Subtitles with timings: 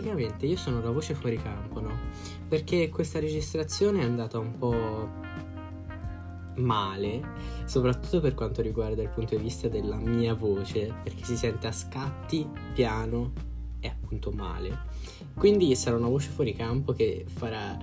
[0.00, 1.98] praticamente io sono la voce fuori campo, no?
[2.48, 5.08] Perché questa registrazione è andata un po'
[6.56, 7.22] male,
[7.66, 11.72] soprattutto per quanto riguarda il punto di vista della mia voce, perché si sente a
[11.72, 13.32] scatti, piano
[13.80, 14.78] e appunto male.
[15.34, 17.76] Quindi sarà una voce fuori campo che farà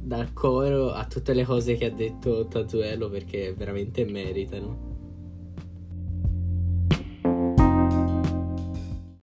[0.00, 4.92] dal coro a tutte le cose che ha detto Tazuelo perché veramente meritano.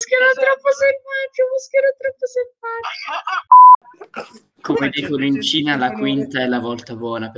[0.09, 0.71] Moschero troppo
[1.29, 2.27] selvaggio, moschero troppo
[4.13, 4.47] selvaggio.
[4.61, 7.33] Come dicono in Cina, la quinta è la volta buona.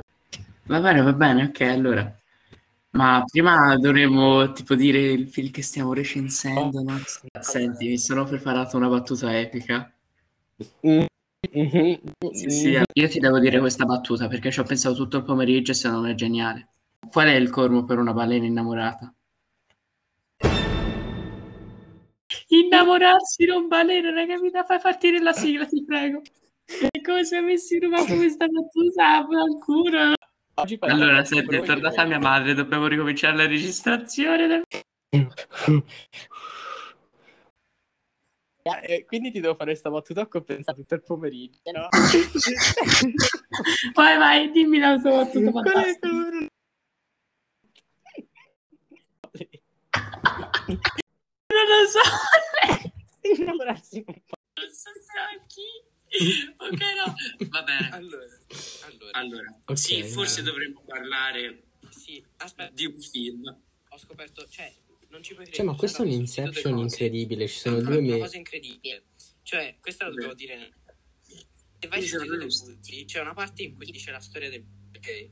[0.65, 2.15] Va bene, va bene, ok, allora.
[2.93, 6.99] Ma prima dovremmo tipo dire il film che stiamo recensendo, no?
[7.41, 9.93] Senti, mi sono preparato una battuta epica.
[10.57, 11.09] Sì,
[12.51, 15.75] sì, io ti devo dire questa battuta perché ci ho pensato tutto il pomeriggio e
[15.75, 16.69] secondo me è geniale.
[17.11, 19.13] Qual è il cormo per una balena innamorata?
[22.71, 26.23] Innamorarsi non balena, raga, mi da fai partire la sigla, ti prego.
[26.65, 30.15] È come se avessi rubato questa battuta al culo.
[30.81, 34.47] Allora, senti, è tornata mia madre, dobbiamo ricominciare la registrazione.
[34.47, 34.63] Del...
[38.63, 41.89] Eh, quindi ti devo fare questa battuta, ho compensato tutto il pomeriggio, no?
[43.95, 46.09] vai, vai, dimmi la tua battuta fantastica.
[51.51, 51.99] Non lo so.
[53.39, 54.37] Innamorarsi un po'.
[54.55, 54.91] Non so
[55.47, 55.89] chi.
[56.57, 57.15] Ok, no.
[57.49, 57.89] Va bene.
[57.91, 58.25] Allora,
[58.83, 60.43] allora, Allora, Ok, sì, forse eh.
[60.43, 63.47] dovremmo parlare sì, aspetta, di un film.
[63.89, 64.73] ho scoperto, cioè,
[65.09, 65.53] non ci puoi credere.
[65.53, 68.19] Cioè, ma questo è un Inception incredibile, ci sono Una- due Una me...
[68.19, 69.05] cosa incredibile.
[69.43, 70.73] Cioè, questa lo dobbiamo dire.
[71.79, 72.19] Se vai su.
[72.19, 75.31] Puzzi, c'è una parte in cui dice la storia del perché.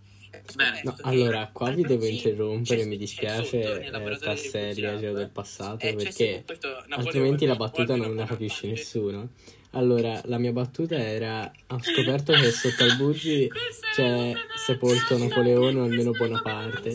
[0.54, 0.80] Bene.
[0.84, 6.44] No, allora, qua vi devo interrompere, mi dispiace, eh, Tasselli, Ageo del passato, eh, perché
[6.90, 9.30] altrimenti la battuta non la capisce nessuno.
[9.72, 13.48] Allora, la mia battuta era, ho scoperto che sotto al Buzzi
[13.94, 16.94] c'è sepolto Napoleone o almeno Bonaparte.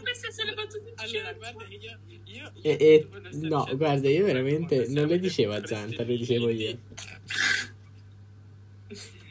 [0.00, 4.86] Queste sono le battute Allora, guarda io, io, io E, e- no, guarda, io veramente
[4.88, 6.78] non le diceva potresti Zanta, le dicevo io.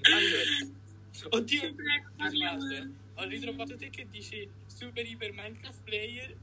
[0.01, 1.73] Allora, oddio,
[2.17, 6.35] guardate, ho ritrovato te che dici super iper Minecraft player.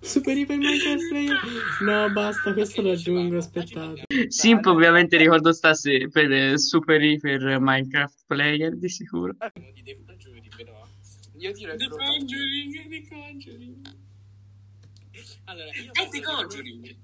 [0.00, 1.38] Super Iper Minecraft Player?
[1.80, 4.04] No, basta, questo lo aggiungo, aspettate.
[4.28, 9.34] Simp ovviamente ricordo stasera per eh, Super Iper Minecraft Player di sicuro.
[9.74, 10.86] Di The Conjuring, però.
[11.38, 13.96] Io direi The Conjuring, The Conjuring.
[15.44, 16.96] Allora, io È The di- Conjuring.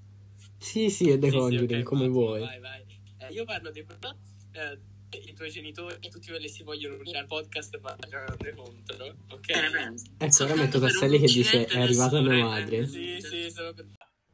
[0.57, 2.39] Sì, sì, è The Sì, sì, Conjuring, ok, come ottimo, vuoi.
[2.39, 2.83] Vai, vai.
[3.17, 4.79] Eh, io parlo di eh,
[5.11, 9.15] i tuoi genitori e tutti quelli che si vogliono unire al podcast ma giocando contro,
[9.29, 9.45] ok?
[9.47, 9.95] Bene, bene.
[10.17, 12.77] Ecco, ora metto Tasselli che dice è arrivata mia madre.
[12.79, 12.87] eh.
[12.87, 13.53] Sì, sì.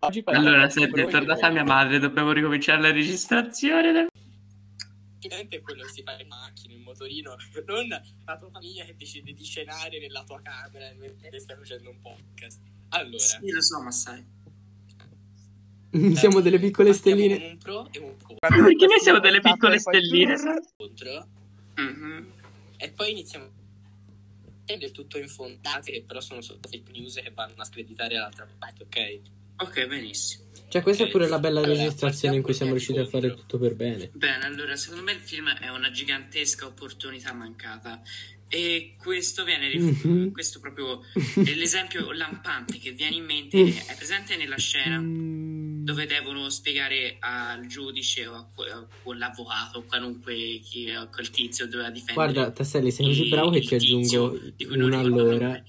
[0.03, 3.91] Oggi Allora, senti, è tornata mia madre, dobbiamo ricominciare la registrazione.
[3.91, 4.07] del-
[5.23, 7.35] Ovviamente è quello che si fa in macchina, in motorino,
[7.67, 7.87] non
[8.25, 12.59] la tua famiglia che decide di scenare nella tua camera mentre stai facendo un podcast.
[12.89, 14.25] Allora, Sì, lo so, ma sai.
[16.15, 17.35] Siamo delle piccole stelline.
[17.51, 18.37] un pro e un contro.
[18.47, 20.35] Perché noi siamo delle piccole stelline.
[20.77, 21.27] contro
[21.75, 22.25] Mhm.
[22.77, 23.59] e poi iniziamo
[24.65, 28.83] del tutto infondate che però sono solo fake news che vanno a screditare l'altra parte,
[28.83, 29.19] ok?
[29.67, 30.45] Ok, benissimo.
[30.69, 33.57] Cioè, questa è pure la bella Allora, registrazione in cui siamo riusciti a fare tutto
[33.59, 34.09] per bene.
[34.13, 38.01] Bene, allora, secondo me il film è una gigantesca opportunità mancata.
[38.47, 40.31] E questo viene rif- Mhm.
[40.31, 43.57] questo proprio è l'esempio lampante che viene in mente
[43.87, 45.50] è presente nella scena Mm.
[45.91, 48.47] Dove devono spiegare al giudice o a
[49.73, 53.75] o qualunque chi, a quel tizio doveva difendere Guarda, Tasselli, sei così bravo che ti
[53.75, 55.63] aggiungo nome allora.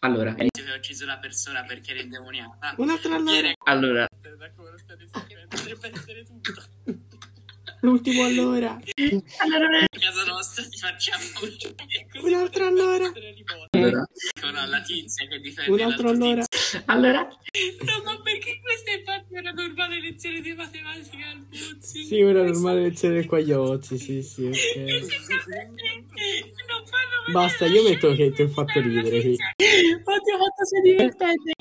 [0.00, 3.54] Allora, tizio che ha ucciso la persona perché era indemoniata un'altra allora.
[3.64, 4.06] allora
[5.48, 6.62] potrebbe essere tutto.
[7.80, 8.80] L'ultimo allora.
[9.42, 11.22] allora a casa nostra ti facciamo
[12.22, 13.12] Un'altra allora.
[13.72, 14.08] allora
[14.40, 16.44] con la tizia che difende Un altro allora.
[16.86, 18.93] allora no ma perché questa è
[19.40, 24.44] una normale lezione di matematica al Buzzi Sì, una normale lezione del Quagliozzi, sì, sì,
[24.44, 24.76] ok.
[26.68, 29.32] non fanno Basta, io metto che ti ho fatto ridere qui.
[29.32, 30.02] Oddio,
[30.36, 31.52] quanto sei divertente.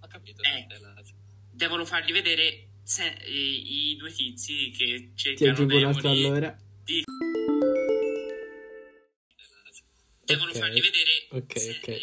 [0.00, 0.42] Ho capito.
[0.42, 0.66] Eh.
[1.52, 5.94] Devono fargli vedere se- i, i due tizi che Ti cercano aggiungo un demoni.
[5.96, 6.56] altro allora
[10.30, 10.60] devono okay.
[10.60, 11.98] farli vedere ok ok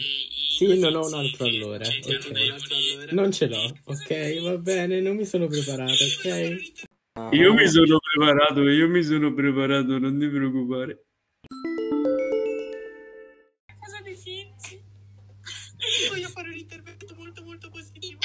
[0.57, 2.49] sì non ho un altro allora, okay.
[2.49, 7.99] allora non ce l'ho ok va bene non mi sono preparato ok io mi sono
[7.99, 11.05] preparato io mi sono preparato non ti preoccupare
[13.79, 14.81] cosa ne senti?
[16.09, 18.19] voglio fare un intervento molto molto positivo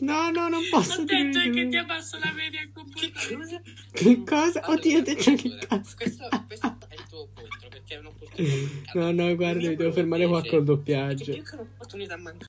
[0.00, 1.00] No, no, non posso.
[1.00, 1.50] Ho detto dire...
[1.50, 2.70] che ti abbasso la media al.
[2.94, 3.60] Che cosa?
[3.92, 4.62] Che cosa?
[4.62, 5.96] Allora, Oddio, ho detto che cazzo.
[5.96, 6.77] Questo, questo
[8.94, 11.32] No, no, guarda, mi devo fermare qua col doppiaggio.
[11.32, 12.46] Io che non ho a mancata.